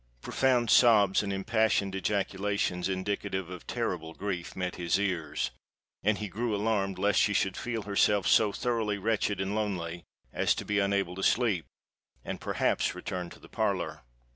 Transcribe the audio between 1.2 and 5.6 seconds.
and impassioned ejaculations, indicative of terrible grief, met his ears;